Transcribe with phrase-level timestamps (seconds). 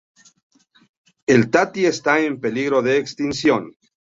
[1.27, 3.71] El tati está en peligro de extinción.